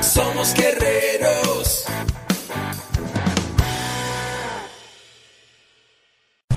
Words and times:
Somos 0.00 0.54
guerreros. 0.54 1.84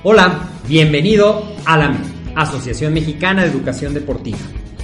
Hola, 0.04 0.50
bienvenido 0.68 1.44
a 1.66 1.78
la 1.78 1.98
Asociación 2.36 2.94
Mexicana 2.94 3.44
de 3.44 3.50
Educación 3.50 3.96
Deportiva. 3.96 4.38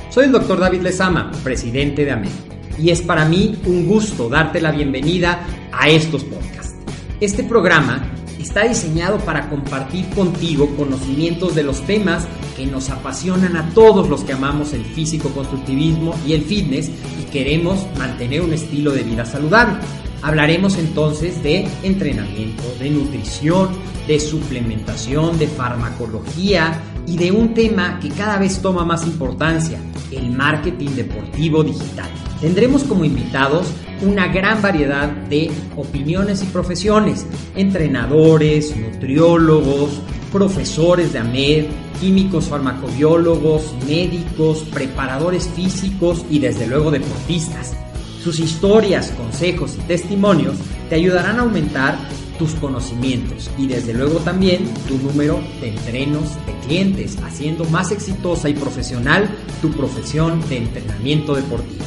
Soy 0.10 0.26
el 0.26 0.32
doctor 0.32 0.60
David 0.60 0.82
Lezama, 0.82 1.32
presidente 1.44 2.04
de 2.04 2.12
AMED, 2.12 2.32
y 2.80 2.90
es 2.90 3.02
para 3.04 3.26
mí 3.26 3.62
un 3.66 3.88
gusto 3.88 4.28
darte 4.28 4.60
la 4.60 4.72
bienvenida 4.72 5.46
a 5.72 5.90
estos 5.90 6.24
podcasts. 6.24 6.76
Este 7.20 7.44
programa 7.44 8.12
está 8.40 8.64
diseñado 8.64 9.20
para 9.20 9.50
compartir 9.50 10.10
contigo 10.10 10.76
conocimientos 10.76 11.54
de 11.54 11.64
los 11.64 11.86
temas 11.86 12.28
que 12.64 12.72
nos 12.72 12.90
apasionan 12.90 13.58
a 13.58 13.70
todos 13.72 14.08
los 14.08 14.24
que 14.24 14.32
amamos 14.32 14.72
el 14.72 14.86
físico-constructivismo 14.86 16.16
y 16.26 16.32
el 16.32 16.44
fitness 16.44 16.90
y 17.22 17.30
queremos 17.30 17.86
mantener 17.98 18.42
un 18.42 18.54
estilo 18.54 18.94
de 18.94 19.04
vida 19.04 19.26
saludable. 19.26 19.76
Hablaremos 20.22 20.78
entonces 20.78 21.44
de 21.44 21.68
entrenamiento, 21.84 22.64
de 22.80 22.90
nutrición, 22.90 23.68
de 24.08 24.18
suplementación, 24.18 25.38
de 25.38 25.48
farmacología 25.48 26.82
y 27.06 27.18
de 27.18 27.34
un 27.34 27.54
tema 27.54 28.00
que 28.00 28.08
cada 28.08 28.38
vez 28.38 28.62
toma 28.62 28.86
más 28.86 29.06
importancia, 29.06 29.78
el 30.12 30.32
marketing 30.32 30.92
deportivo 30.92 31.66
digital. 31.66 32.10
Tendremos 32.40 32.86
como 32.86 33.04
invitados 33.04 33.68
una 34.02 34.28
gran 34.28 34.62
variedad 34.62 35.10
de 35.10 35.52
opiniones 35.76 36.42
y 36.44 36.46
profesiones, 36.46 37.26
entrenadores, 37.58 38.74
nutriólogos, 38.78 40.00
profesores 40.32 41.12
de 41.12 41.20
AMED, 41.20 41.66
químicos 42.04 42.50
farmacobiólogos, 42.50 43.74
médicos, 43.88 44.66
preparadores 44.74 45.48
físicos 45.56 46.26
y 46.30 46.40
desde 46.40 46.68
luego 46.68 46.92
deportistas. 46.92 47.78
Sus 48.22 48.42
historias, 48.42 49.12
consejos 49.12 49.76
y 49.76 49.88
testimonios 49.88 50.58
te 50.90 50.96
ayudarán 50.96 51.40
a 51.40 51.44
aumentar 51.44 51.98
tus 52.38 52.56
conocimientos 52.56 53.50
y 53.58 53.68
desde 53.68 53.94
luego 53.94 54.20
también 54.20 54.66
tu 54.86 54.98
número 54.98 55.40
de 55.62 55.70
entrenos 55.70 56.36
de 56.46 56.68
clientes, 56.68 57.18
haciendo 57.24 57.64
más 57.66 57.94
exitosa 57.94 58.50
y 58.50 58.54
profesional 58.54 59.30
tu 59.62 59.72
profesión 59.72 60.42
de 60.50 60.58
entrenamiento 60.58 61.36
deportivo. 61.36 61.86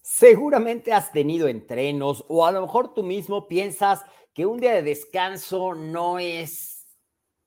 Seguramente 0.01 0.93
has 0.93 1.11
tenido 1.11 1.47
entrenos 1.47 2.23
o 2.27 2.45
a 2.45 2.51
lo 2.51 2.61
mejor 2.61 2.93
tú 2.93 3.01
mismo 3.03 3.47
piensas 3.47 4.01
que 4.35 4.45
un 4.45 4.59
día 4.59 4.73
de 4.73 4.83
descanso 4.83 5.73
no 5.73 6.19
es 6.19 6.74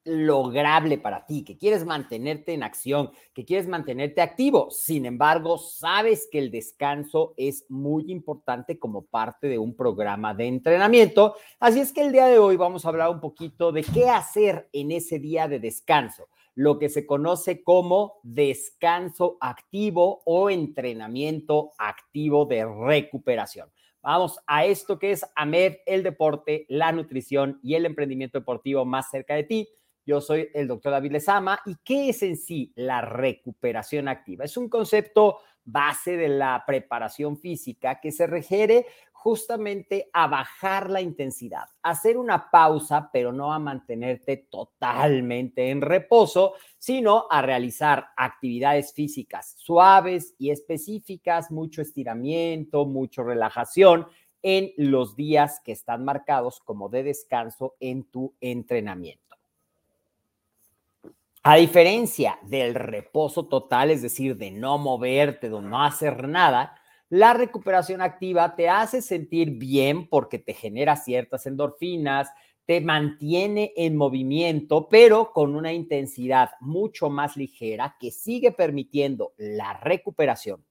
lograble 0.09 0.99
para 0.99 1.27
ti, 1.27 1.45
que 1.45 1.59
quieres 1.59 1.85
mantenerte 1.85 2.55
en 2.55 2.63
acción, 2.63 3.11
que 3.35 3.45
quieres 3.45 3.69
mantenerte 3.69 4.23
activo. 4.23 4.71
Sin 4.71 5.05
embargo, 5.05 5.59
sabes 5.59 6.29
que 6.31 6.39
el 6.39 6.51
descanso 6.51 7.35
es 7.37 7.67
muy 7.69 8.11
importante 8.11 8.79
como 8.79 9.03
parte 9.05 9.49
de 9.49 9.59
un 9.59 9.77
programa 9.77 10.33
de 10.35 10.47
entrenamiento. 10.47 11.35
Así 11.61 11.81
es 11.81 11.93
que 11.93 12.01
el 12.01 12.13
día 12.13 12.27
de 12.27 12.39
hoy 12.39 12.57
vamos 12.57 12.85
a 12.85 12.89
hablar 12.89 13.11
un 13.11 13.21
poquito 13.21 13.71
de 13.71 13.83
qué 13.83 14.09
hacer 14.09 14.69
en 14.73 14.93
ese 14.93 15.19
día 15.19 15.47
de 15.47 15.61
descanso, 15.61 16.29
lo 16.55 16.79
que 16.79 16.89
se 16.89 17.07
conoce 17.07 17.63
como 17.63 18.21
descanso 18.23 19.37
activo 19.41 20.23
o 20.25 20.49
entrenamiento 20.49 21.73
activo 21.79 22.47
de 22.47 22.65
recuperación. 22.65 23.71
Vamos 24.03 24.39
a 24.47 24.65
esto 24.65 24.99
que 24.99 25.11
es 25.11 25.27
AMED, 25.35 25.79
el 25.85 26.03
deporte, 26.03 26.67
la 26.69 26.93
nutrición 26.93 27.59
y 27.63 27.75
el 27.75 27.85
emprendimiento 27.85 28.39
deportivo 28.39 28.85
más 28.85 29.11
cerca 29.11 29.35
de 29.35 29.43
ti. 29.43 29.69
Yo 30.09 30.23
soy 30.23 30.49
el 30.55 30.67
doctor 30.67 30.93
David 30.93 31.13
Lezama. 31.13 31.61
¿Y 31.67 31.77
qué 31.85 32.09
es 32.09 32.23
en 32.23 32.39
sí 32.39 32.73
la 32.77 33.03
recuperación 33.03 34.09
activa? 34.09 34.47
Es 34.47 34.57
un 34.57 34.71
concepto 34.71 35.41
base 35.63 36.17
de 36.17 36.29
la 36.29 36.65
preparación 36.67 37.37
física 37.37 38.01
que 38.01 38.11
se 38.11 38.27
refiere 38.27 38.87
justamente 39.13 40.09
a 40.15 40.27
bajar 40.27 40.89
la 40.89 41.03
intensidad, 41.03 41.67
hacer 41.83 42.17
una 42.17 42.51
pausa, 42.51 43.11
pero 43.13 43.35
no 43.35 43.53
a 43.53 43.59
mantenerte 43.59 44.39
totalmente 44.49 45.69
en 45.69 45.83
reposo, 45.83 46.55
sino 46.79 47.27
a 47.29 47.43
realizar 47.43 48.07
actividades 48.17 48.95
físicas 48.95 49.57
suaves 49.59 50.35
y 50.39 50.53
específicas, 50.53 51.51
mucho 51.51 51.83
estiramiento, 51.83 52.87
mucho 52.87 53.25
relajación 53.25 54.07
en 54.41 54.73
los 54.79 55.17
días 55.17 55.61
que 55.63 55.73
están 55.73 56.03
marcados 56.03 56.61
como 56.61 56.89
de 56.89 57.03
descanso 57.03 57.77
en 57.79 58.05
tu 58.05 58.35
entrenamiento. 58.41 59.28
A 61.51 61.57
diferencia 61.57 62.39
del 62.43 62.75
reposo 62.75 63.47
total, 63.47 63.91
es 63.91 64.03
decir, 64.03 64.37
de 64.37 64.51
no 64.51 64.77
moverte, 64.77 65.49
de 65.49 65.63
no 65.63 65.83
hacer 65.83 66.29
nada, 66.29 66.75
la 67.09 67.33
recuperación 67.33 68.03
activa 68.03 68.55
te 68.55 68.69
hace 68.69 69.01
sentir 69.01 69.53
bien 69.53 70.09
porque 70.09 70.39
te 70.39 70.53
genera 70.53 70.95
ciertas 70.95 71.47
endorfinas, 71.47 72.29
te 72.67 72.83
mantiene 72.83 73.73
en 73.77 73.97
movimiento, 73.97 74.91
pero 74.91 75.33
con 75.33 75.55
una 75.55 75.73
intensidad 75.73 76.51
mucho 76.61 77.09
más 77.09 77.35
ligera 77.39 77.97
que 77.99 78.11
sigue 78.11 78.53
permitiendo 78.53 79.33
la 79.39 79.73
recuperación 79.73 80.68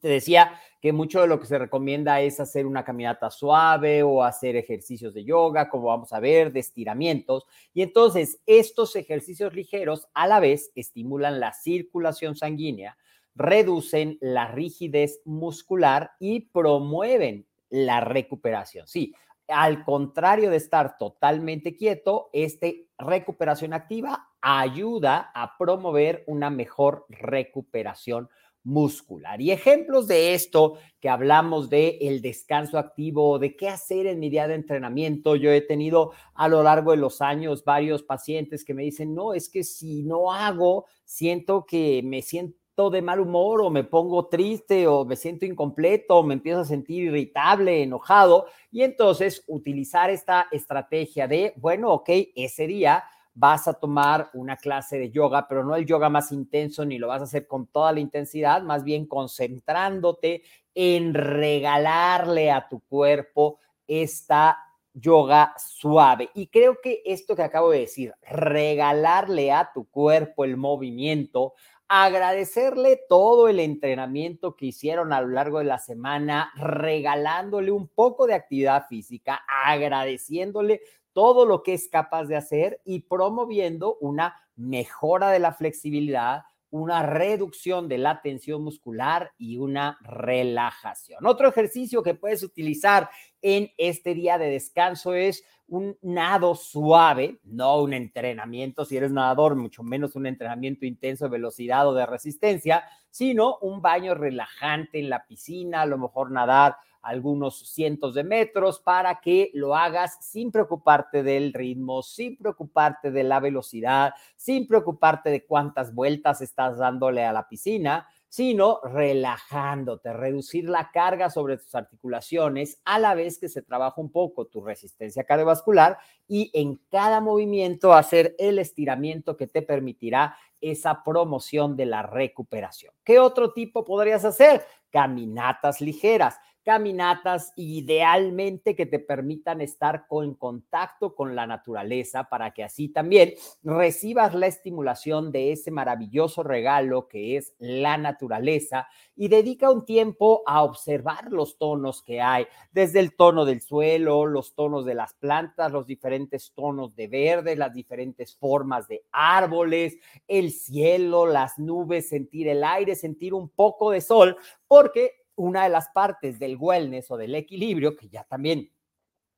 te 0.00 0.08
decía 0.08 0.60
que 0.80 0.92
mucho 0.92 1.20
de 1.20 1.26
lo 1.26 1.40
que 1.40 1.46
se 1.46 1.58
recomienda 1.58 2.20
es 2.20 2.40
hacer 2.40 2.66
una 2.66 2.84
caminata 2.84 3.30
suave 3.30 4.02
o 4.02 4.22
hacer 4.22 4.54
ejercicios 4.56 5.14
de 5.14 5.24
yoga, 5.24 5.68
como 5.68 5.88
vamos 5.88 6.12
a 6.12 6.20
ver, 6.20 6.52
de 6.52 6.60
estiramientos. 6.60 7.46
Y 7.72 7.82
entonces 7.82 8.40
estos 8.46 8.94
ejercicios 8.96 9.54
ligeros 9.54 10.08
a 10.14 10.26
la 10.26 10.40
vez 10.40 10.70
estimulan 10.74 11.40
la 11.40 11.52
circulación 11.52 12.36
sanguínea, 12.36 12.96
reducen 13.34 14.18
la 14.20 14.48
rigidez 14.48 15.20
muscular 15.24 16.12
y 16.20 16.40
promueven 16.40 17.46
la 17.70 18.00
recuperación. 18.00 18.86
Sí, 18.86 19.14
al 19.48 19.84
contrario 19.84 20.50
de 20.50 20.56
estar 20.58 20.98
totalmente 20.98 21.76
quieto, 21.76 22.28
este 22.32 22.88
recuperación 22.98 23.72
activa 23.72 24.28
ayuda 24.40 25.30
a 25.34 25.56
promover 25.56 26.24
una 26.26 26.50
mejor 26.50 27.06
recuperación 27.08 28.28
muscular. 28.68 29.40
Y 29.40 29.50
ejemplos 29.50 30.06
de 30.06 30.34
esto 30.34 30.74
que 31.00 31.08
hablamos 31.08 31.70
de 31.70 31.98
el 32.02 32.20
descanso 32.20 32.78
activo, 32.78 33.38
de 33.38 33.56
qué 33.56 33.68
hacer 33.68 34.06
en 34.06 34.20
mi 34.20 34.28
día 34.28 34.46
de 34.46 34.56
entrenamiento. 34.56 35.36
Yo 35.36 35.50
he 35.50 35.62
tenido 35.62 36.12
a 36.34 36.48
lo 36.48 36.62
largo 36.62 36.90
de 36.90 36.98
los 36.98 37.22
años 37.22 37.64
varios 37.64 38.02
pacientes 38.02 38.64
que 38.64 38.74
me 38.74 38.82
dicen, 38.82 39.14
no, 39.14 39.32
es 39.32 39.48
que 39.48 39.64
si 39.64 40.02
no 40.02 40.32
hago, 40.32 40.84
siento 41.04 41.64
que 41.64 42.02
me 42.04 42.20
siento 42.20 42.90
de 42.90 43.00
mal 43.00 43.20
humor 43.20 43.62
o 43.62 43.70
me 43.70 43.84
pongo 43.84 44.28
triste 44.28 44.86
o 44.86 45.04
me 45.04 45.16
siento 45.16 45.46
incompleto 45.46 46.18
o 46.18 46.22
me 46.22 46.34
empiezo 46.34 46.60
a 46.60 46.64
sentir 46.66 47.04
irritable, 47.04 47.82
enojado. 47.82 48.46
Y 48.70 48.82
entonces 48.82 49.42
utilizar 49.46 50.10
esta 50.10 50.46
estrategia 50.52 51.26
de, 51.26 51.54
bueno, 51.56 51.90
ok, 51.90 52.10
ese 52.36 52.66
día 52.66 53.02
vas 53.38 53.68
a 53.68 53.74
tomar 53.74 54.30
una 54.34 54.56
clase 54.56 54.98
de 54.98 55.10
yoga, 55.10 55.46
pero 55.46 55.64
no 55.64 55.76
el 55.76 55.86
yoga 55.86 56.08
más 56.08 56.32
intenso 56.32 56.84
ni 56.84 56.98
lo 56.98 57.06
vas 57.06 57.20
a 57.20 57.24
hacer 57.24 57.46
con 57.46 57.68
toda 57.68 57.92
la 57.92 58.00
intensidad, 58.00 58.62
más 58.62 58.82
bien 58.82 59.06
concentrándote 59.06 60.42
en 60.74 61.14
regalarle 61.14 62.50
a 62.50 62.68
tu 62.68 62.80
cuerpo 62.80 63.60
esta 63.86 64.58
yoga 64.92 65.54
suave. 65.56 66.30
Y 66.34 66.48
creo 66.48 66.78
que 66.82 67.00
esto 67.04 67.36
que 67.36 67.42
acabo 67.42 67.70
de 67.70 67.80
decir, 67.80 68.12
regalarle 68.28 69.52
a 69.52 69.70
tu 69.72 69.88
cuerpo 69.88 70.44
el 70.44 70.56
movimiento, 70.56 71.54
agradecerle 71.88 73.00
todo 73.08 73.48
el 73.48 73.60
entrenamiento 73.60 74.56
que 74.56 74.66
hicieron 74.66 75.12
a 75.12 75.22
lo 75.22 75.28
largo 75.28 75.58
de 75.58 75.64
la 75.64 75.78
semana, 75.78 76.52
regalándole 76.56 77.70
un 77.70 77.88
poco 77.88 78.26
de 78.26 78.34
actividad 78.34 78.86
física, 78.88 79.42
agradeciéndole 79.48 80.82
todo 81.14 81.46
lo 81.46 81.62
que 81.62 81.74
es 81.74 81.88
capaz 81.88 82.26
de 82.26 82.36
hacer 82.36 82.80
y 82.84 83.00
promoviendo 83.00 83.96
una 84.00 84.36
mejora 84.54 85.30
de 85.30 85.38
la 85.38 85.52
flexibilidad, 85.52 86.42
una 86.70 87.02
reducción 87.02 87.88
de 87.88 87.98
la 87.98 88.20
tensión 88.20 88.62
muscular 88.62 89.32
y 89.38 89.56
una 89.56 89.98
relajación. 90.02 91.26
Otro 91.26 91.48
ejercicio 91.48 92.02
que 92.02 92.14
puedes 92.14 92.42
utilizar 92.42 93.08
en 93.40 93.70
este 93.78 94.14
día 94.14 94.38
de 94.38 94.50
descanso 94.50 95.14
es 95.14 95.44
un 95.68 95.96
nado 96.00 96.54
suave, 96.54 97.40
no 97.44 97.80
un 97.82 97.92
entrenamiento, 97.92 98.84
si 98.84 98.96
eres 98.96 99.12
nadador, 99.12 99.54
mucho 99.54 99.82
menos 99.82 100.16
un 100.16 100.26
entrenamiento 100.26 100.86
intenso 100.86 101.26
de 101.26 101.30
velocidad 101.30 101.86
o 101.88 101.94
de 101.94 102.06
resistencia, 102.06 102.84
sino 103.10 103.58
un 103.58 103.82
baño 103.82 104.14
relajante 104.14 104.98
en 104.98 105.10
la 105.10 105.26
piscina, 105.26 105.82
a 105.82 105.86
lo 105.86 105.98
mejor 105.98 106.30
nadar 106.30 106.76
algunos 107.02 107.60
cientos 107.70 108.14
de 108.14 108.24
metros 108.24 108.80
para 108.80 109.20
que 109.20 109.50
lo 109.54 109.74
hagas 109.74 110.18
sin 110.20 110.50
preocuparte 110.50 111.22
del 111.22 111.52
ritmo, 111.52 112.02
sin 112.02 112.36
preocuparte 112.36 113.10
de 113.10 113.24
la 113.24 113.40
velocidad, 113.40 114.12
sin 114.36 114.66
preocuparte 114.66 115.30
de 115.30 115.44
cuántas 115.44 115.94
vueltas 115.94 116.40
estás 116.40 116.78
dándole 116.78 117.24
a 117.24 117.32
la 117.32 117.48
piscina, 117.48 118.06
sino 118.28 118.80
relajándote, 118.82 120.12
reducir 120.12 120.68
la 120.68 120.90
carga 120.90 121.30
sobre 121.30 121.56
tus 121.56 121.74
articulaciones 121.74 122.80
a 122.84 122.98
la 122.98 123.14
vez 123.14 123.38
que 123.38 123.48
se 123.48 123.62
trabaja 123.62 124.00
un 124.00 124.12
poco 124.12 124.46
tu 124.46 124.60
resistencia 124.60 125.24
cardiovascular 125.24 125.98
y 126.26 126.50
en 126.52 126.76
cada 126.90 127.20
movimiento 127.20 127.94
hacer 127.94 128.34
el 128.38 128.58
estiramiento 128.58 129.36
que 129.36 129.46
te 129.46 129.62
permitirá 129.62 130.36
esa 130.60 131.02
promoción 131.02 131.76
de 131.76 131.86
la 131.86 132.02
recuperación. 132.02 132.92
¿Qué 133.02 133.18
otro 133.18 133.52
tipo 133.52 133.84
podrías 133.84 134.24
hacer? 134.24 134.64
Caminatas 134.90 135.80
ligeras 135.80 136.38
caminatas 136.68 137.54
idealmente 137.56 138.76
que 138.76 138.84
te 138.84 138.98
permitan 138.98 139.62
estar 139.62 140.06
con 140.06 140.34
contacto 140.34 141.14
con 141.14 141.34
la 141.34 141.46
naturaleza 141.46 142.24
para 142.24 142.52
que 142.52 142.62
así 142.62 142.90
también 142.90 143.32
recibas 143.62 144.34
la 144.34 144.48
estimulación 144.48 145.32
de 145.32 145.52
ese 145.52 145.70
maravilloso 145.70 146.42
regalo 146.42 147.08
que 147.08 147.38
es 147.38 147.54
la 147.58 147.96
naturaleza 147.96 148.86
y 149.16 149.28
dedica 149.28 149.70
un 149.70 149.86
tiempo 149.86 150.42
a 150.44 150.62
observar 150.62 151.32
los 151.32 151.56
tonos 151.56 152.02
que 152.02 152.20
hay, 152.20 152.46
desde 152.70 153.00
el 153.00 153.16
tono 153.16 153.46
del 153.46 153.62
suelo, 153.62 154.26
los 154.26 154.54
tonos 154.54 154.84
de 154.84 154.94
las 154.94 155.14
plantas, 155.14 155.72
los 155.72 155.86
diferentes 155.86 156.52
tonos 156.54 156.94
de 156.94 157.08
verde, 157.08 157.56
las 157.56 157.72
diferentes 157.72 158.36
formas 158.36 158.86
de 158.88 159.06
árboles, 159.10 159.96
el 160.26 160.50
cielo, 160.50 161.24
las 161.24 161.58
nubes, 161.58 162.10
sentir 162.10 162.46
el 162.46 162.62
aire, 162.62 162.94
sentir 162.94 163.32
un 163.32 163.48
poco 163.48 163.90
de 163.90 164.02
sol, 164.02 164.36
porque 164.66 165.27
una 165.38 165.64
de 165.64 165.70
las 165.70 165.88
partes 165.90 166.38
del 166.38 166.56
wellness 166.58 167.10
o 167.10 167.16
del 167.16 167.34
equilibrio, 167.34 167.96
que 167.96 168.08
ya 168.08 168.24
también 168.24 168.70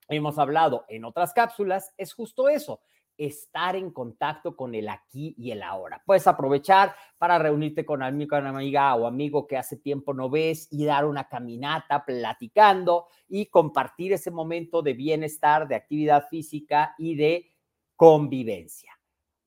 hemos 0.09 0.39
hablado 0.39 0.85
en 0.89 1.05
otras 1.05 1.33
cápsulas, 1.33 1.95
es 1.97 2.13
justo 2.13 2.49
eso, 2.49 2.81
estar 3.17 3.77
en 3.77 3.91
contacto 3.91 4.57
con 4.57 4.75
el 4.75 4.89
aquí 4.89 5.35
y 5.37 5.51
el 5.51 5.63
ahora. 5.63 6.03
Puedes 6.07 6.27
aprovechar 6.27 6.95
para 7.19 7.39
reunirte 7.39 7.85
con 7.85 8.03
amigo, 8.03 8.39
una 8.39 8.49
amiga 8.49 8.95
o 8.95 9.07
amigo 9.07 9.47
que 9.47 9.59
hace 9.59 9.77
tiempo 9.77 10.15
no 10.15 10.31
ves 10.31 10.69
y 10.71 10.87
dar 10.87 11.05
una 11.05 11.29
caminata 11.29 12.05
platicando 12.05 13.07
y 13.29 13.47
compartir 13.47 14.15
ese 14.15 14.31
momento 14.31 14.81
de 14.83 14.95
bienestar, 14.95 15.69
de 15.69 15.75
actividad 15.75 16.27
física 16.29 16.95
y 16.99 17.15
de 17.15 17.51
convivencia. 17.95 19.00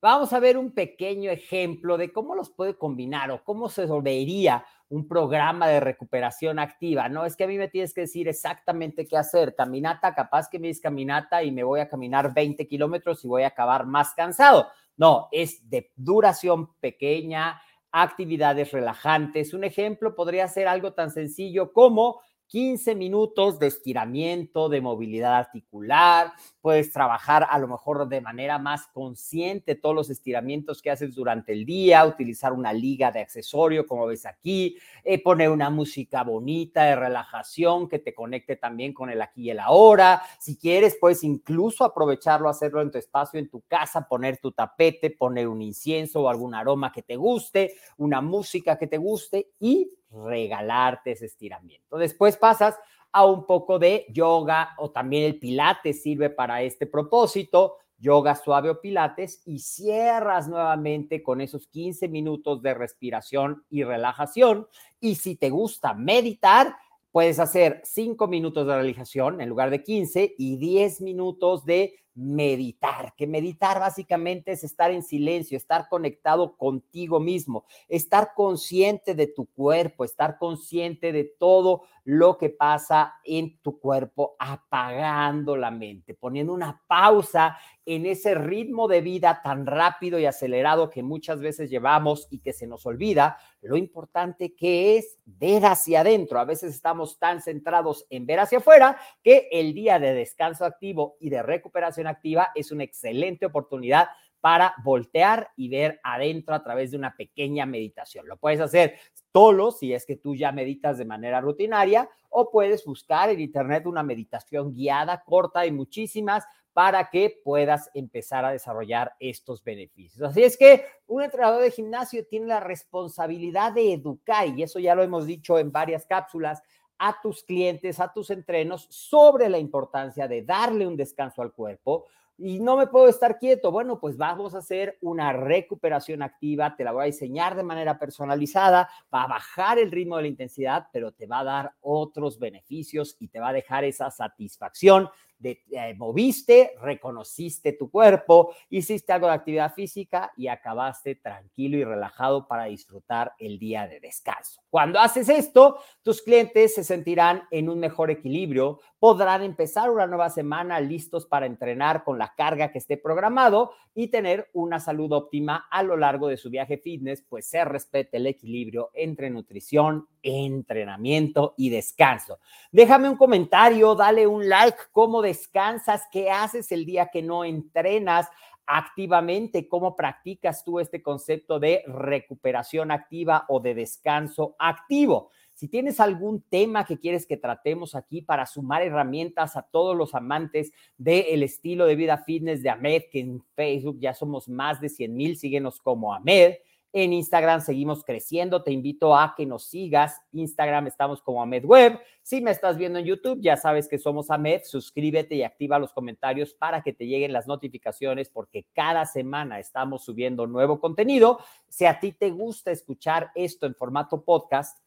Vamos 0.04 0.34
a 0.34 0.42
ver 0.42 0.58
un 0.58 0.72
pequeño 0.72 1.32
ejemplo 1.32 1.98
de 1.98 2.12
cómo 2.12 2.36
los 2.36 2.50
puede 2.50 2.78
combinar 2.78 3.32
o 3.32 3.42
cómo 3.42 3.70
se 3.70 3.86
vería 4.02 4.66
un 4.90 5.08
programa 5.08 5.66
de 5.70 5.80
recuperación 5.80 6.60
activa. 6.60 7.08
No 7.08 7.26
es 7.26 7.38
que 7.38 7.46
a 7.46 7.48
mí 7.48 7.58
me 7.58 7.70
tienes 7.70 7.94
que 7.94 8.02
decir 8.02 8.28
exactamente 8.28 9.08
qué 9.08 9.16
hacer. 9.16 9.56
Caminata, 9.56 10.14
capaz 10.14 10.50
que 10.50 10.60
me 10.60 10.68
dices 10.68 10.84
caminata 10.84 11.42
y 11.42 11.54
me 11.54 11.64
voy 11.64 11.80
a 11.80 11.88
caminar 11.88 12.34
20 12.34 12.68
kilómetros 12.68 13.24
y 13.24 13.30
voy 13.30 13.44
a 13.44 13.48
acabar 13.48 13.86
más 13.86 14.14
cansado. 14.14 14.68
No, 14.98 15.30
es 15.32 15.70
de 15.70 15.94
duración 15.96 16.74
pequeña, 16.82 17.62
actividades 17.90 18.74
relajantes. 18.74 19.54
Un 19.54 19.64
ejemplo 19.64 20.16
podría 20.16 20.50
ser 20.50 20.68
algo 20.68 20.92
tan 20.92 21.12
sencillo 21.12 21.72
como 21.72 22.20
15 22.48 22.94
minutos 22.96 23.58
de 23.58 23.68
estiramiento, 23.68 24.68
de 24.68 24.82
movilidad 24.82 25.34
articular, 25.34 26.34
puedes 26.64 26.94
trabajar 26.94 27.46
a 27.50 27.60
lo 27.60 27.68
mejor 27.68 28.08
de 28.08 28.22
manera 28.22 28.58
más 28.58 28.88
consciente 28.88 29.76
todos 29.76 29.94
los 29.94 30.10
estiramientos 30.10 30.82
que 30.82 30.92
haces 30.92 31.14
durante 31.14 31.52
el 31.52 31.66
día, 31.66 32.06
utilizar 32.06 32.54
una 32.54 32.72
liga 32.72 33.12
de 33.12 33.20
accesorio 33.20 33.86
como 33.86 34.06
ves 34.06 34.26
aquí, 34.26 34.78
eh, 35.04 35.22
poner 35.22 35.50
una 35.50 35.70
música 35.70 36.24
bonita 36.24 36.86
de 36.86 36.96
relajación 36.96 37.90
que 37.90 38.00
te 38.00 38.16
conecte 38.16 38.56
también 38.56 38.94
con 38.94 39.10
el 39.10 39.22
aquí 39.22 39.44
y 39.44 39.50
el 39.50 39.60
ahora. 39.60 40.22
Si 40.40 40.56
quieres, 40.56 40.96
puedes 41.02 41.26
incluso 41.26 41.84
aprovecharlo, 41.84 42.48
hacerlo 42.48 42.82
en 42.82 42.92
tu 42.92 42.98
espacio, 42.98 43.42
en 43.42 43.50
tu 43.50 43.60
casa, 43.68 44.08
poner 44.08 44.38
tu 44.38 44.54
tapete, 44.54 45.10
poner 45.10 45.50
un 45.50 45.62
incienso 45.62 46.22
o 46.22 46.30
algún 46.30 46.56
aroma 46.56 46.94
que 46.94 47.02
te 47.02 47.18
guste, 47.18 47.76
una 47.98 48.22
música 48.22 48.78
que 48.78 48.88
te 48.88 48.98
guste 48.98 49.50
y 49.60 49.92
regalarte 50.12 51.12
ese 51.12 51.26
estiramiento. 51.26 51.98
Después 51.98 52.38
pasas 52.38 52.80
a 53.14 53.26
un 53.26 53.46
poco 53.46 53.80
de 53.80 54.06
yoga 54.10 54.76
o 54.78 54.92
también 54.92 55.24
el 55.24 55.40
pilates 55.40 56.02
sirve 56.02 56.30
para 56.30 56.64
este 56.64 56.88
propósito, 56.88 57.78
yoga 58.00 58.36
suave 58.36 58.72
o 58.72 58.82
pilates 58.82 59.42
y 59.46 59.60
cierras 59.60 60.50
nuevamente 60.50 61.24
con 61.24 61.40
esos 61.40 61.68
15 61.68 62.10
minutos 62.10 62.62
de 62.62 62.74
respiración 62.74 63.64
y 63.70 63.84
relajación. 63.84 64.68
Y 65.00 65.16
si 65.16 65.36
te 65.36 65.52
gusta 65.52 65.94
meditar, 65.94 66.76
puedes 67.12 67.40
hacer 67.40 67.82
5 67.86 68.28
minutos 68.28 68.66
de 68.68 68.76
relajación 68.76 69.40
en 69.40 69.48
lugar 69.48 69.70
de 69.70 69.84
15 69.84 70.36
y 70.38 70.58
10 70.58 71.02
minutos 71.02 71.66
de 71.66 72.03
meditar, 72.16 73.14
que 73.16 73.28
meditar 73.28 73.80
básicamente 73.80 74.52
es 74.52 74.64
estar 74.64 74.92
en 74.92 75.04
silencio, 75.04 75.58
estar 75.58 75.90
conectado 75.90 76.56
contigo 76.58 77.20
mismo, 77.20 77.66
estar 77.88 78.34
consciente 78.36 79.16
de 79.16 79.28
tu 79.28 79.46
cuerpo, 79.48 80.06
estar 80.06 80.38
consciente 80.38 81.12
de 81.12 81.24
todo 81.24 81.84
lo 82.04 82.38
que 82.38 82.50
pasa 82.50 83.16
en 83.24 83.58
tu 83.62 83.80
cuerpo, 83.80 84.36
apagando 84.38 85.56
la 85.56 85.72
mente, 85.72 86.14
poniendo 86.14 86.54
una 86.54 86.82
pausa 86.88 87.58
en 87.86 88.06
ese 88.06 88.36
ritmo 88.36 88.88
de 88.88 89.02
vida 89.02 89.42
tan 89.44 89.66
rápido 89.66 90.20
y 90.20 90.26
acelerado 90.26 90.90
que 90.90 91.04
muchas 91.04 91.40
veces 91.40 91.70
llevamos 91.70 92.28
y 92.30 92.40
que 92.40 92.54
se 92.54 92.68
nos 92.68 92.86
olvida 92.86 93.38
lo 93.62 93.78
importante 93.78 94.56
que 94.56 94.98
es 94.98 95.18
ver 95.26 95.66
hacia 95.66 96.02
adentro. 96.02 96.40
A 96.40 96.46
veces 96.46 96.74
estamos 96.74 97.20
tan 97.20 97.42
centrados 97.42 98.06
en 98.10 98.26
ver 98.26 98.40
hacia 98.40 98.60
afuera 98.60 98.98
que 99.22 99.48
el 99.52 99.74
día 99.74 100.00
de 100.00 100.14
descanso 100.14 100.66
activo 100.66 101.18
y 101.20 101.30
de 101.30 101.44
recuperación 101.44 102.08
activa 102.08 102.50
es 102.56 102.72
una 102.72 102.84
excelente 102.84 103.46
oportunidad 103.46 104.08
para 104.44 104.74
voltear 104.84 105.52
y 105.56 105.70
ver 105.70 106.02
adentro 106.04 106.54
a 106.54 106.62
través 106.62 106.92
de 106.92 106.98
una 106.98 107.16
pequeña 107.16 107.66
meditación. 107.66 108.28
Lo 108.28 108.36
puedes 108.36 108.60
hacer 108.60 108.96
solo 109.32 109.72
si 109.72 109.94
es 109.94 110.06
que 110.06 110.18
tú 110.18 110.36
ya 110.36 110.52
meditas 110.52 110.98
de 110.98 111.06
manera 111.06 111.40
rutinaria 111.40 112.10
o 112.30 112.52
puedes 112.52 112.84
buscar 112.84 113.30
en 113.30 113.40
internet 113.40 113.86
una 113.86 114.04
meditación 114.04 114.74
guiada, 114.74 115.24
corta 115.24 115.66
y 115.66 115.72
muchísimas 115.72 116.44
para 116.74 117.10
que 117.10 117.40
puedas 117.44 117.90
empezar 117.94 118.44
a 118.44 118.52
desarrollar 118.52 119.14
estos 119.20 119.64
beneficios. 119.64 120.28
Así 120.28 120.44
es 120.44 120.58
que 120.58 120.86
un 121.08 121.22
entrenador 121.22 121.62
de 121.62 121.72
gimnasio 121.72 122.26
tiene 122.26 122.48
la 122.48 122.60
responsabilidad 122.60 123.74
de 123.74 123.94
educar, 123.94 124.48
y 124.48 124.64
eso 124.64 124.80
ya 124.80 124.96
lo 124.96 125.04
hemos 125.04 125.26
dicho 125.26 125.60
en 125.60 125.72
varias 125.72 126.06
cápsulas, 126.06 126.62
a 126.98 127.20
tus 127.22 127.44
clientes, 127.44 128.00
a 128.00 128.12
tus 128.12 128.30
entrenos 128.30 128.88
sobre 128.90 129.50
la 129.50 129.60
importancia 129.60 130.28
de 130.28 130.44
darle 130.44 130.88
un 130.88 130.96
descanso 130.96 131.42
al 131.42 131.54
cuerpo, 131.54 132.06
y 132.38 132.60
no 132.60 132.76
me 132.76 132.88
puedo 132.88 133.08
estar 133.08 133.38
quieto. 133.38 133.72
Bueno, 133.72 134.00
pues 134.00 134.18
vamos 134.18 134.56
a 134.56 134.60
hacer 134.60 134.98
una 135.02 135.34
recuperación 135.34 136.24
activa, 136.24 136.76
te 136.76 136.84
la 136.84 136.92
voy 136.92 137.04
a 137.04 137.06
diseñar 137.06 137.56
de 137.56 137.64
manera 137.64 138.00
personalizada, 138.00 138.90
va 139.14 139.24
a 139.24 139.28
bajar 139.28 139.78
el 139.78 139.92
ritmo 139.92 140.18
de 140.18 140.24
la 140.24 140.28
intensidad, 140.30 140.88
pero 140.92 141.12
te 141.12 141.28
va 141.28 141.40
a 141.40 141.44
dar 141.44 141.74
otros 141.82 142.40
beneficios 142.40 143.16
y 143.20 143.28
te 143.28 143.40
va 143.40 143.50
a 143.50 143.54
dejar 143.54 143.84
esa 143.84 144.10
satisfacción 144.10 145.10
eh, 145.44 145.94
moviste, 145.98 146.74
reconociste 146.82 147.74
tu 147.74 147.90
cuerpo, 147.90 148.56
hiciste 148.70 149.14
algo 149.14 149.28
de 149.28 149.34
actividad 149.34 149.74
física 149.74 150.32
y 150.38 150.48
acabaste 150.48 151.16
tranquilo 151.16 151.78
y 151.78 151.84
relajado 151.84 152.48
para 152.48 152.66
disfrutar 152.66 153.34
el 153.40 153.60
día 153.60 153.88
de 153.88 154.00
descanso. 154.00 154.62
Cuando 154.70 155.00
haces 155.00 155.30
esto, 155.30 155.78
tus 156.02 156.22
clientes 156.22 156.76
se 156.76 156.84
sentirán 156.84 157.44
en 157.52 157.70
un 157.70 157.80
mejor 157.80 158.10
equilibrio, 158.12 158.80
podrán 159.00 159.44
empezar 159.44 159.90
una 159.90 160.08
nueva 160.08 160.30
semana 160.30 160.80
listos 160.80 161.26
para 161.26 161.46
entrenar 161.46 162.04
con 162.04 162.18
la 162.18 162.34
carga 162.36 162.72
que 162.72 162.78
esté 162.78 162.98
programado 162.98 163.72
y 163.96 164.08
tener 164.08 164.50
una 164.54 164.80
salud 164.80 165.12
óptima 165.12 165.68
a 165.70 165.84
lo 165.84 165.98
largo 165.98 166.28
de 166.28 166.38
su 166.38 166.50
viaje 166.50 166.78
fitness, 166.78 167.24
pues 167.28 167.46
se 167.46 167.64
respete 167.64 168.18
el 168.18 168.28
equilibrio 168.28 168.90
entre 168.94 169.30
nutrición, 169.30 170.08
entrenamiento 170.22 171.54
y 171.58 171.70
descanso. 171.70 172.40
Déjame 172.72 173.10
un 173.10 173.18
comentario, 173.18 173.96
dale 173.96 174.26
un 174.26 174.50
like, 174.50 174.78
cómo 174.92 175.22
descansas, 175.22 176.04
qué 176.12 176.32
haces 176.32 176.72
el 176.72 176.86
día 176.86 177.10
que 177.12 177.22
no 177.22 177.44
entrenas 177.44 178.28
activamente, 178.66 179.68
cómo 179.68 179.96
practicas 179.96 180.64
tú 180.64 180.80
este 180.80 181.02
concepto 181.02 181.60
de 181.60 181.84
recuperación 181.86 182.92
activa 182.92 183.46
o 183.50 183.60
de 183.60 183.76
descanso 183.76 184.56
activo. 184.58 185.32
Si 185.54 185.68
tienes 185.68 186.00
algún 186.00 186.42
tema 186.42 186.86
que 186.86 186.98
quieres 187.00 187.26
que 187.26 187.38
tratemos 187.38 187.96
aquí 187.96 188.22
para 188.22 188.46
sumar 188.46 188.82
herramientas 188.82 189.56
a 189.56 189.62
todos 189.62 189.96
los 189.96 190.16
amantes 190.16 190.72
del 190.98 191.44
estilo 191.44 191.86
de 191.86 191.96
vida 191.96 192.18
fitness 192.18 192.64
de 192.64 192.70
Ahmed, 192.70 193.04
que 193.12 193.20
en 193.20 193.44
Facebook 193.56 194.00
ya 194.00 194.14
somos 194.14 194.50
más 194.50 194.82
de 194.82 194.90
100 194.90 195.16
mil, 195.16 195.38
síguenos 195.38 195.80
como 195.80 196.14
Ahmed. 196.14 196.56
En 196.96 197.12
Instagram 197.12 197.62
seguimos 197.62 198.04
creciendo. 198.04 198.62
Te 198.62 198.72
invito 198.72 199.18
a 199.18 199.34
que 199.36 199.48
nos 199.48 199.66
sigas. 199.66 200.22
Instagram 200.32 200.86
estamos 200.86 201.24
como 201.24 201.42
Ahmed 201.42 201.66
Web. 201.66 202.00
Si 202.22 202.40
me 202.40 202.52
estás 202.52 202.78
viendo 202.78 203.00
en 203.00 203.06
YouTube, 203.06 203.42
ya 203.42 203.58
sabes 203.58 203.88
que 203.88 203.98
somos 203.98 204.30
Ahmed. 204.30 204.62
Suscríbete 204.64 205.34
y 205.34 205.42
activa 205.42 205.80
los 205.80 205.92
comentarios 205.92 206.54
para 206.54 206.84
que 206.84 206.94
te 206.94 207.08
lleguen 207.08 207.34
las 207.34 207.48
notificaciones 207.48 208.30
porque 208.30 208.68
cada 208.74 209.08
semana 209.08 209.60
estamos 209.60 210.06
subiendo 210.06 210.46
nuevo 210.46 210.80
contenido. 210.80 211.40
Si 211.68 211.86
a 211.86 212.00
ti 212.00 212.12
te 212.12 212.30
gusta 212.30 212.70
escuchar 212.70 213.32
esto 213.34 213.66
en 213.66 213.74
formato 213.74 214.24
podcast, 214.24 214.78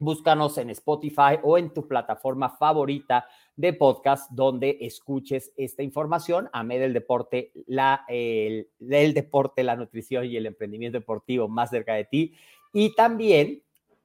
Búscanos 0.00 0.56
en 0.58 0.70
Spotify 0.70 1.40
o 1.42 1.58
en 1.58 1.74
tu 1.74 1.88
plataforma 1.88 2.50
favorita 2.50 3.26
de 3.56 3.72
podcast 3.72 4.30
donde 4.30 4.78
escuches 4.80 5.52
esta 5.56 5.82
información. 5.82 6.48
A 6.52 6.62
del 6.78 6.92
deporte, 6.92 7.52
la, 7.66 8.04
deporte, 9.12 9.64
la 9.64 9.74
nutrición 9.74 10.24
y 10.26 10.36
el 10.36 10.46
emprendimiento 10.46 10.98
deportivo 10.98 11.48
más 11.48 11.70
cerca 11.70 11.94
de 11.94 12.04
ti. 12.04 12.34
Y 12.72 12.94
también 12.94 13.62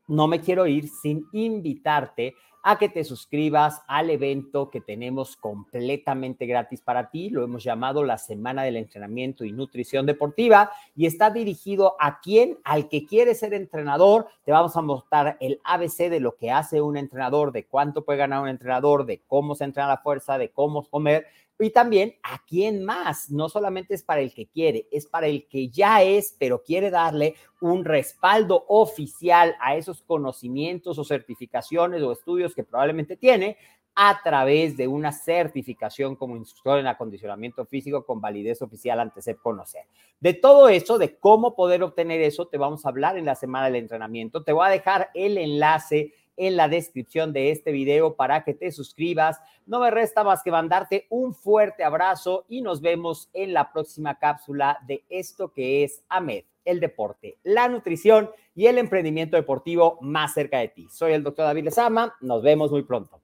no 0.08 0.28
me 0.28 0.42
quiero 0.42 0.66
ir 0.66 0.88
sin 0.88 1.26
invitarte 1.32 2.34
a 2.64 2.78
que 2.78 2.88
te 2.88 3.04
suscribas 3.04 3.82
al 3.88 4.10
evento 4.10 4.70
que 4.70 4.80
tenemos 4.80 5.36
completamente 5.36 6.46
gratis 6.46 6.82
para 6.82 7.10
ti. 7.10 7.30
Lo 7.30 7.44
hemos 7.44 7.62
llamado 7.64 8.06
la 8.06 8.18
Semana 8.18 8.64
del 8.64 8.78
Entrenamiento 8.78 9.44
y 9.44 9.52
Nutrición 9.52 10.06
Deportiva 10.06 10.72
y 10.96 11.06
está 11.06 11.30
dirigido 11.30 11.96
a 12.00 12.22
quien, 12.22 12.58
al 12.64 12.88
que 12.88 13.06
quiere 13.06 13.36
ser 13.36 13.54
entrenador. 13.54 14.28
Te 14.46 14.54
vamos 14.54 14.78
a 14.78 14.82
mostrar 14.82 15.36
el 15.42 15.60
ABC 15.66 16.10
de 16.10 16.22
lo 16.22 16.38
que 16.38 16.52
hace 16.52 16.82
un 16.82 16.96
entrenador, 16.96 17.52
de 17.52 17.66
cuánto 17.66 18.06
puede 18.06 18.20
ganar 18.20 18.42
un 18.42 18.48
entrenador, 18.48 19.06
de 19.06 19.22
cómo 19.28 19.56
se 19.56 19.66
entrena 19.66 19.90
la 19.90 19.98
fuerza, 19.98 20.38
de 20.38 20.50
cómo 20.50 20.84
comer 20.84 21.28
y 21.64 21.72
también 21.72 22.16
a 22.24 22.42
quién 22.46 22.84
más. 22.84 23.30
No 23.30 23.50
solamente 23.50 23.94
es 23.94 24.04
para 24.04 24.22
el 24.22 24.34
que 24.34 24.48
quiere, 24.48 24.88
es 24.92 25.06
para 25.06 25.28
el 25.28 25.48
que 25.48 25.70
ya 25.70 26.02
es, 26.04 26.36
pero 26.40 26.64
quiere 26.64 26.90
darle 26.90 27.36
un 27.62 27.86
respaldo 27.86 28.66
oficial 28.68 29.56
a 29.60 29.76
esos 29.76 30.02
conocimientos 30.04 31.00
o 31.00 31.04
certificaciones 31.04 32.02
o 32.02 32.12
estudios 32.12 32.54
que 32.54 32.64
probablemente 32.64 33.18
tiene 33.18 33.58
a 33.96 34.20
través 34.24 34.76
de 34.76 34.88
una 34.88 35.12
certificación 35.12 36.16
como 36.16 36.36
instructor 36.36 36.80
en 36.80 36.88
acondicionamiento 36.88 37.66
físico 37.66 38.06
con 38.06 38.20
validez 38.20 38.62
oficial 38.62 39.00
ante 39.00 39.22
ser 39.22 39.38
Conocer. 39.38 39.84
De 40.20 40.34
todo 40.34 40.70
eso, 40.70 40.98
de 40.98 41.18
cómo 41.18 41.56
poder 41.56 41.84
obtener 41.84 42.22
eso, 42.22 42.48
te 42.48 42.58
vamos 42.58 42.86
a 42.86 42.90
hablar 42.90 43.18
en 43.18 43.26
la 43.26 43.36
semana 43.36 43.66
del 43.66 43.76
entrenamiento. 43.76 44.44
Te 44.44 44.54
voy 44.54 44.66
a 44.66 44.72
dejar 44.72 45.10
el 45.14 45.38
enlace 45.38 46.14
en 46.38 46.58
la 46.58 46.68
descripción 46.68 47.34
de 47.34 47.52
este 47.52 47.72
video 47.72 48.16
para 48.16 48.44
que 48.44 48.54
te 48.54 48.72
suscribas. 48.72 49.40
No 49.66 49.80
me 49.80 49.92
resta 49.92 50.24
más 50.24 50.44
que 50.44 50.52
mandarte 50.52 51.08
un 51.10 51.34
fuerte 51.34 51.84
abrazo 51.84 52.46
y 52.48 52.62
nos 52.62 52.82
vemos 52.82 53.30
en 53.34 53.54
la 53.54 53.72
próxima 53.72 54.20
cápsula 54.20 54.80
de 54.86 55.04
esto 55.10 55.52
que 55.52 55.84
es 55.84 56.04
AMED, 56.10 56.44
el 56.66 56.80
deporte, 56.80 57.38
la 57.44 57.68
nutrición 57.68 58.30
y 58.56 58.68
el 58.68 58.78
emprendimiento 58.78 59.38
deportivo 59.38 59.98
más 60.02 60.34
cerca 60.34 60.60
de 60.60 60.68
ti. 60.68 60.88
Soy 60.92 61.14
el 61.14 61.24
doctor 61.24 61.46
David 61.46 61.66
Lezama. 61.66 62.16
Nos 62.22 62.44
vemos 62.44 62.72
muy 62.72 62.84
pronto. 62.84 63.23